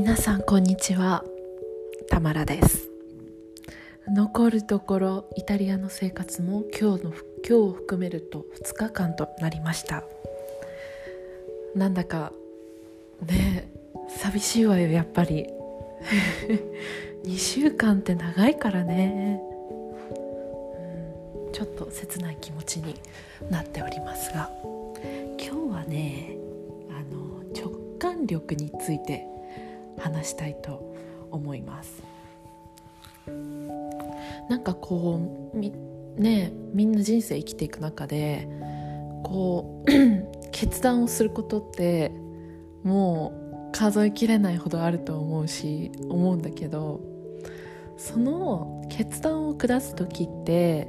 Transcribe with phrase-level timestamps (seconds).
[0.00, 1.24] 皆さんこんにちは。
[2.08, 2.88] タマラです。
[4.08, 10.04] 残るところイタリアの生活も今日の今日を含めると2日間となりました。
[11.74, 12.32] なんだか
[13.26, 13.70] ね
[14.08, 15.46] 寂しいわよやっぱり。
[17.24, 19.38] 2週間って長いからね、
[21.44, 22.94] うん、ちょっと切ない気持ちに
[23.50, 24.50] なっておりますが。
[25.38, 26.38] 今日はね
[26.88, 29.26] あの直感力について
[30.00, 30.94] 話したいと
[31.30, 32.02] 思います。
[34.48, 35.72] なんかこうみ
[36.16, 38.48] ねみんな人生生きていく中で
[39.22, 39.90] こう
[40.50, 42.12] 決断をすることって
[42.82, 43.32] も
[43.70, 47.00] う数えきれないほどあると思うし思うんだけど
[47.96, 50.88] その決断を下す時って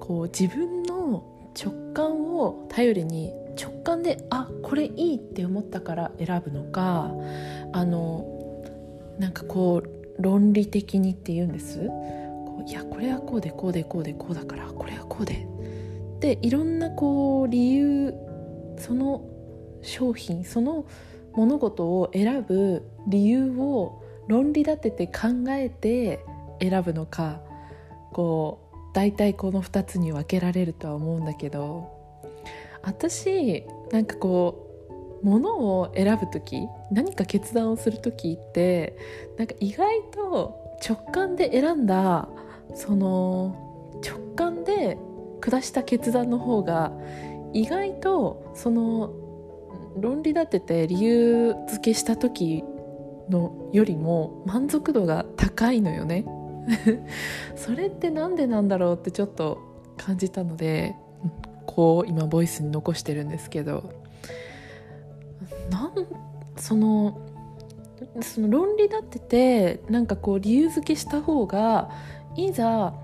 [0.00, 1.24] こう自分の
[1.60, 7.10] 直感を頼りに直感であこれいいって思ったから選ぶのか
[7.72, 8.11] あの
[9.18, 11.78] なんかこう論理的にって言うんです。
[11.86, 15.46] こういやこれはこうでこうでこうでこうだからこれはこうで。
[16.20, 18.14] でいろんなこう理由
[18.78, 19.24] その
[19.82, 20.86] 商品その
[21.32, 26.24] 物事を選ぶ理由を論理立てて考えて
[26.60, 27.40] 選ぶのか
[28.12, 32.02] こう大体この2つに分けられるとは思うんだけど。
[32.82, 34.61] 私なんかこ
[35.22, 38.96] うものを選ぶ時何か決断をする時って
[39.38, 42.28] なんか意外と直感で選んだ
[42.74, 44.98] その直感で
[45.40, 46.92] 下した決断の方が
[47.52, 49.12] 意外とその
[49.96, 52.64] 論理立てて理由付けした時
[53.28, 56.24] のよりも満足度が高いのよね。
[57.56, 59.58] それって何でなんだろうってちょっと
[59.96, 60.94] 感じたので
[61.66, 64.01] こう今ボイスに残してるんですけど。
[66.56, 67.20] その
[68.20, 71.90] その論理立ててなんかこう理由付けした方が
[72.36, 72.94] いざ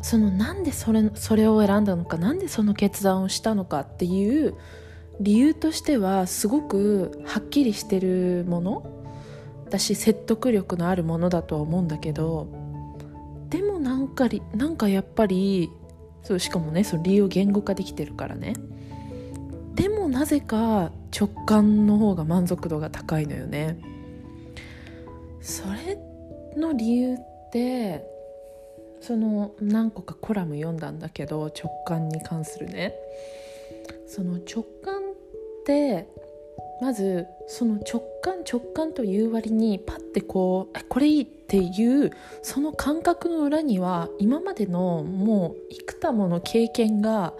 [0.00, 4.54] そのなんでそれそれを選んだのかなんでその決断をしたのかっていう
[5.20, 8.90] 理由としてはすごくはっきりしてるもの
[9.70, 12.48] だし説得力のあるものだとは思うんだけど
[13.50, 15.70] でもなんかなんかやっぱり
[16.22, 18.54] そうしかもねその理由を言語化できてるからね。
[19.74, 23.78] でもなぜか直感の方が満足度が高いのよね。
[25.40, 25.98] それ
[26.56, 27.18] の理由っ
[27.52, 28.04] て
[29.00, 32.94] その何個かコラム読んだんだけど直感に関するね。
[34.06, 36.08] その直感って
[36.80, 42.10] まずその直感直感という割にパッてこうこれいいっていう
[42.42, 47.34] その感覚の裏には今までのもう幾多もの経験が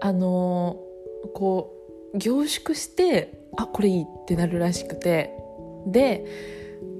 [0.00, 0.76] あの
[1.34, 1.73] こう
[2.14, 5.30] 凝縮してあこれいいってなるらしくて。
[5.86, 6.24] で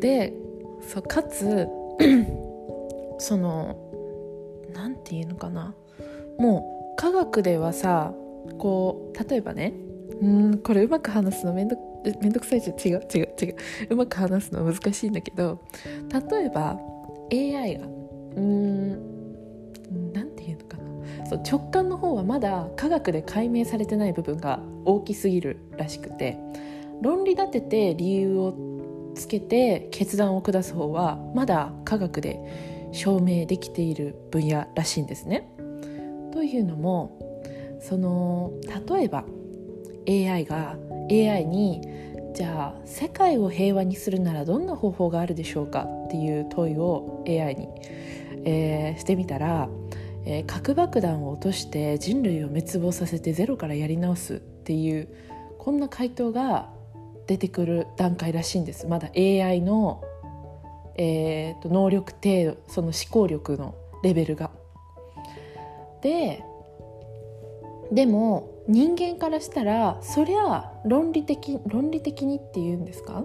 [0.00, 0.34] で
[0.86, 1.66] そうかつ
[3.18, 3.76] その
[4.74, 5.74] 何て言うのかな。
[6.38, 8.12] もう科学ではさ
[8.58, 9.72] こう例えばね
[10.20, 11.76] うんこれうまく話すのめんど
[12.20, 12.76] めんどくさいじゃん。
[12.76, 13.56] 違う違う違う。
[13.90, 15.60] うまく話すの難しいんだけど
[16.30, 16.78] 例えば
[17.32, 17.86] AI が
[18.36, 19.13] うん
[21.28, 26.38] そう直感の方はまだ科学で解明されてない部分が大きすぎるらしくて
[27.02, 28.54] 論理立てて理由を
[29.14, 35.50] つけて決断を下す方はまだ科学で証明できている分野らしいんですね。
[36.32, 37.18] というのも
[37.80, 38.52] その
[38.88, 39.24] 例えば
[40.08, 40.76] AI が
[41.10, 41.82] AI に
[42.34, 47.68] じゃあ世界を平和にするならどんな方法があるでしょうかっていう問いを AI に、
[48.44, 49.68] えー、してみたら
[50.26, 55.08] えー、核爆弾を落として人類を滅亡させてゼロからやり直すっていう
[55.58, 56.70] こんな回答が
[57.26, 60.02] 出てくる段階らしいんですまだ AI の、
[60.96, 64.50] えーと、能力程度その思考力のレベルが。
[66.02, 66.42] で
[67.92, 73.24] でも人間からしたらそりゃ論理的論理的にっていうんですか？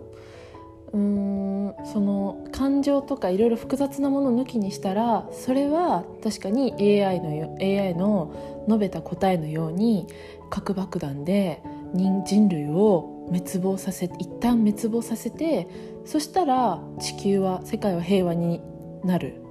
[0.94, 10.08] うーんその感情とかいろいろ複雑なもの抜きにしたらそれは確かに AI の AI の述べた答えのように
[10.50, 11.62] 核爆弾で
[11.94, 15.68] 人人類を滅亡させ一旦滅亡させて
[16.06, 18.62] そしたら地球は世界は平和に
[19.04, 19.42] なる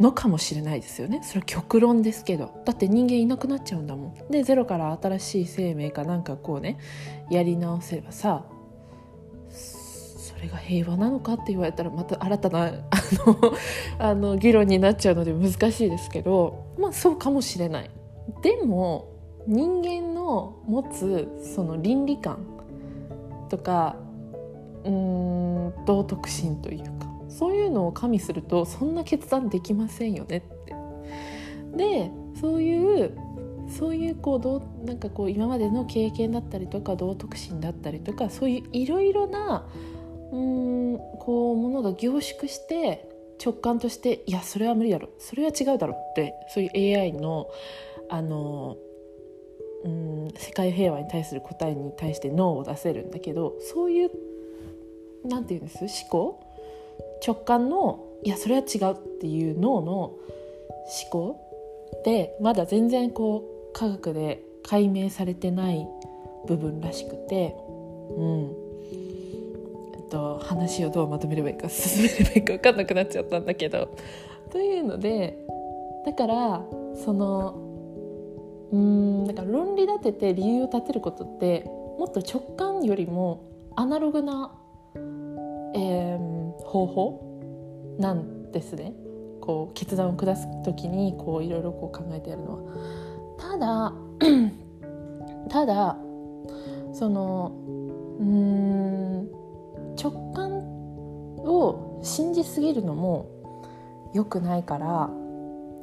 [0.00, 1.20] のかもしれないですよね。
[1.22, 2.62] それは極論ですけど。
[2.64, 4.14] だって人間いなくなっちゃうんだもん。
[4.30, 6.78] でゼロから新しい生命かなんかこうね
[7.30, 8.46] やり直せばさ
[10.40, 12.72] それが平和なのかって言われたらまた新たな あ
[13.26, 13.52] の
[13.98, 17.90] あの議論になっちゃうので難しいですけどまあそうかもしれない。
[18.40, 19.08] でも
[19.46, 22.38] 人間の持つその倫理観
[23.50, 23.96] とか
[24.84, 26.90] うん道徳心というか
[27.28, 30.74] そういうのを加味するとそんな決断できませんよねって。
[31.76, 32.10] で
[32.40, 33.12] そういう
[33.68, 39.66] そういうこうどうなんかこう今までの経験だったりとか道徳心だったりとかそういういろいろな
[40.32, 43.08] うんこうものが凝縮して
[43.42, 45.08] 直感としていやそれは無理だろ。
[45.18, 47.48] それは違うだろってそういう AI の
[48.08, 48.76] あの
[49.84, 54.10] うん世界平和に対する答えに対してノーを出せるんだけどそういう
[55.24, 56.04] なんて言うんです？
[56.04, 56.40] 思考？
[57.26, 60.18] 直感のいやそれは違うっていう脳の思
[61.10, 61.40] 考？
[62.04, 65.88] でまだ全然こう科学で解明されてない
[66.46, 67.56] 部分らしくて
[68.16, 68.56] うん。
[70.10, 73.96] と話をどうまとめればいいか進めればいいか分かんなくなっちゃったんだけど
[74.50, 75.38] というので
[76.04, 76.62] だから
[77.04, 77.54] その
[78.72, 81.64] うんだから論理立てて理由を立てることって
[81.98, 84.52] もっと直感よりもアナログな、
[84.94, 88.92] えー、方法なんですね
[89.40, 92.70] こう決断を下す時にこういろいろこう考えてやるのは。
[93.38, 93.92] ただ
[95.48, 95.96] ただ
[96.92, 97.52] その
[98.20, 98.79] うん
[100.02, 100.58] 直感
[101.44, 103.28] を信じすぎるのも
[104.14, 105.10] 良くないから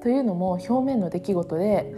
[0.01, 1.93] というのも表面の出来事で、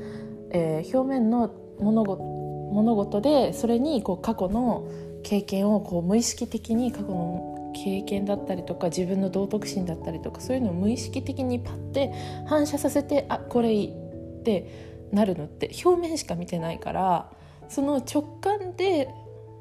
[0.52, 4.88] えー、表面の物事物事でそれにこう過去の
[5.24, 12.12] 経験をこう無意識的に過去の経験だったりとか自分の道徳心だったりとかそういうのを無意識的にパッて
[12.48, 17.32] 反射させてあこれいいってなるのって表面しか見てないから
[17.68, 19.10] その直感で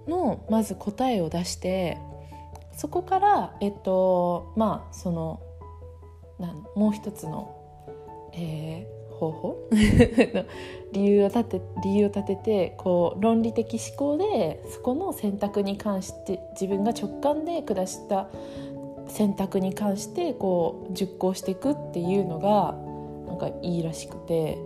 [0.07, 1.99] のまず答えを出して
[2.79, 5.41] そこからえっとまあその
[6.39, 7.55] なんもう一つの、
[8.33, 9.57] えー、方法？
[10.93, 18.29] 理由を立て理由を立ててこう論理的思考でそこの選択に関して自分が直感で下した
[19.09, 22.75] 選択に関してこう熟考していくっていうのが
[23.27, 24.59] なんかいいらしくて。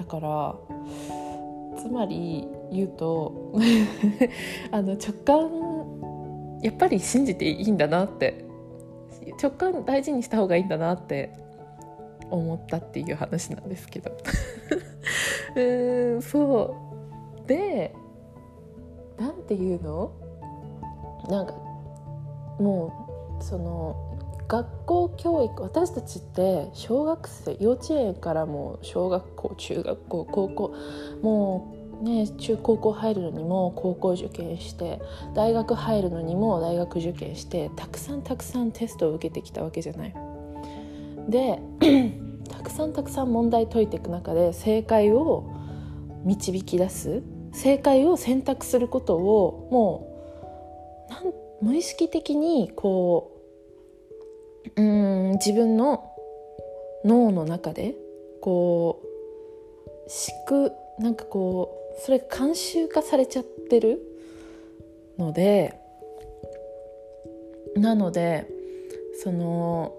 [0.00, 0.54] だから
[1.76, 3.52] つまり言うと
[4.72, 5.69] あの直感
[6.62, 8.44] やっぱり信じていいんだなって
[9.42, 11.32] 直感大事にした方がいいんだなって
[12.30, 14.10] 思ったっていう話なんですけど。
[15.56, 15.60] う
[16.18, 16.76] んそ
[17.44, 17.46] う。
[17.48, 17.94] で
[19.18, 20.12] なんていうの？
[21.28, 21.54] なんか
[22.58, 22.92] も
[23.40, 24.18] うその
[24.48, 30.74] 学校教育私たちって小学生幼稚園からもう小学校中学校高校
[31.22, 35.02] もうね、中高校入るのにも高校受験して
[35.34, 40.14] 大学入るのにも大学受験してたくさんたくさんテストを受けてきたわけじゃない。
[41.28, 41.60] で
[42.48, 45.44] たくさんたくさん問題解いていく中で正解を
[46.24, 53.36] 導き出す正解を選択することをもうなん無意識的にこ
[54.76, 56.10] ううん自分の
[57.04, 57.94] 脳の中で
[58.40, 59.02] こ
[60.06, 64.00] うしくなんかこうそれが慣習化されちゃってる
[65.18, 65.78] ので
[67.76, 68.48] なので
[69.22, 69.94] その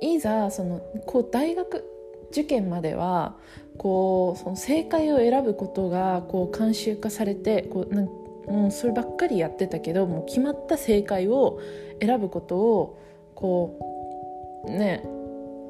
[0.00, 1.84] いざそのこう大学
[2.30, 3.36] 受験までは
[3.76, 8.08] こうその正解を選ぶことがこう慣習化されてこうなん
[8.48, 11.60] うん、そればっかりやってたけどもう決まった正解を
[12.00, 12.98] 選ぶことを
[13.34, 15.04] こうね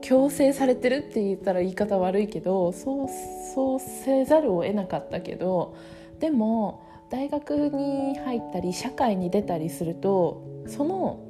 [0.01, 3.09] 強制されてるって言ったら言い方悪いけどそう
[3.55, 5.77] そうせざるを得なかったけど
[6.21, 11.25] でも大学に入ったり社会に出たりするとその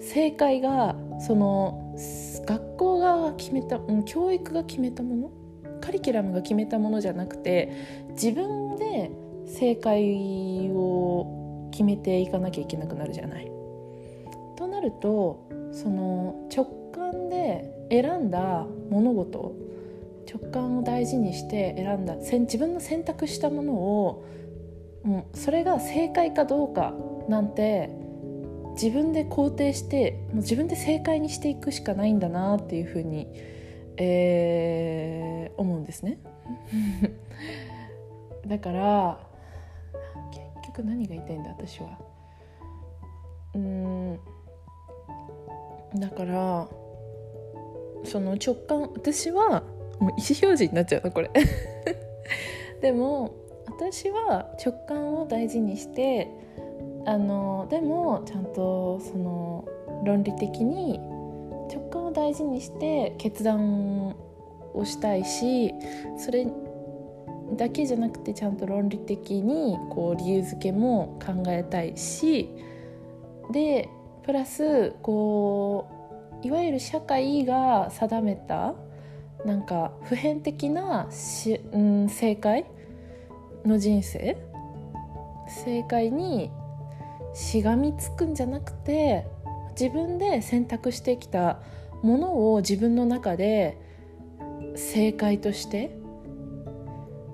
[0.00, 1.94] 正解がその
[2.46, 5.30] 学校が決めた、教育が決めたもの
[5.80, 7.72] カリキュラムが決めたものじゃなくて
[8.10, 9.10] 自分で
[9.46, 13.50] 正解を決めていかなきゃいけなくなるじゃない。
[14.56, 19.54] となるとその直感で選んだ物事
[20.30, 24.26] 直感を大事にして選んだ自分の選択したものを
[25.02, 26.92] もうそれが正解かどうか
[27.28, 27.90] なんて
[28.74, 33.26] 自分で肯定してもう自分で正解にしていくしかないんだなっていうふうに、
[33.96, 36.18] えー、思うんですね。
[38.46, 39.26] だから
[40.30, 41.98] 結局何が言いたいんだ私は。
[43.54, 44.20] うん
[45.94, 46.68] だから
[48.04, 49.62] その直感私は
[49.98, 51.30] もう意思表示になっちゃうなこれ。
[52.80, 53.30] でも
[53.66, 56.28] 私は直感を大事にして
[57.04, 59.64] あのでもちゃんとその
[60.04, 60.98] 論理的に
[61.68, 64.14] 直感を大事にして決断
[64.74, 65.74] をしたいし
[66.16, 66.46] それ
[67.56, 72.50] だけじゃなくてちゃんと論理的にこう理由付けも考えたいし
[73.50, 73.88] で
[74.28, 75.88] プラスこ
[76.44, 78.74] ういわゆる社会が定めた
[79.46, 82.66] なんか普遍的なし、うん、正解
[83.64, 84.36] の人生。
[85.64, 86.50] 正解に
[87.32, 89.26] しがみつくんじゃなくて
[89.70, 91.60] 自分で選択してきた
[92.02, 93.78] ものを自分の中で
[94.76, 95.90] 正解として、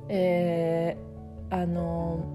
[0.08, 2.33] えー、あの、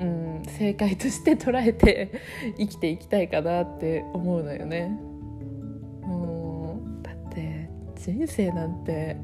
[0.00, 2.10] うん、正解として捉えて
[2.56, 4.98] 生きていきたいかなって思うのよね。
[6.04, 9.16] うだって人生なんて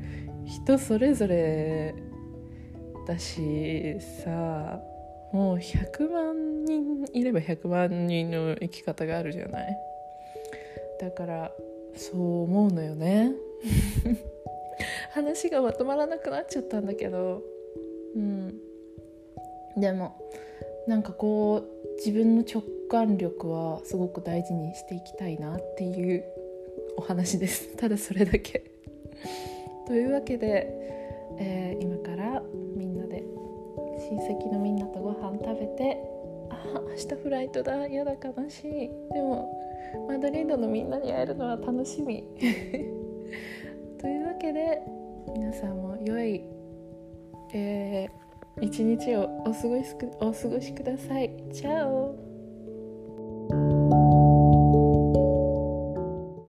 [0.45, 1.95] 人それぞれ
[3.07, 4.83] だしさ
[5.33, 9.77] もう100万人いれば100万人の生き方があるじゃない？
[11.01, 11.53] だから
[11.95, 13.33] そう思うのよね。
[15.13, 17.43] 話がまとまらなくなっちゃったんだけど。
[18.17, 18.55] うん。
[19.77, 20.17] でも
[20.87, 26.25] なんかこう自分の直感力はすごく大事にしていきたいなっていう
[26.97, 27.75] お話です。
[27.77, 28.65] ただそれだけ。
[29.87, 30.69] というわけで、
[31.39, 32.43] えー、今から
[32.77, 33.23] みんなで
[33.99, 35.99] 親戚のみんなとご飯食べて
[36.51, 37.89] あ明日フライトだ。
[37.89, 38.91] やだ悲しい。
[39.13, 39.51] でも
[40.09, 42.25] マドリードのみんなに会えるのは楽しみ。
[43.99, 44.83] というわけで
[45.33, 46.45] 皆さんも良い、
[47.55, 48.24] えー、
[48.61, 51.31] 一日をお過ごしお過ごしください。
[51.53, 52.24] チャオ